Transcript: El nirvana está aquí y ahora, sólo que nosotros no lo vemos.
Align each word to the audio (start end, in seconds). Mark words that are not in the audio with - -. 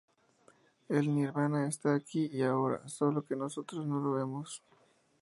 El 0.89 1.13
nirvana 1.13 1.67
está 1.67 1.93
aquí 1.93 2.25
y 2.33 2.41
ahora, 2.41 2.87
sólo 2.89 3.23
que 3.23 3.35
nosotros 3.35 3.85
no 3.85 3.99
lo 3.99 4.13
vemos. 4.13 4.63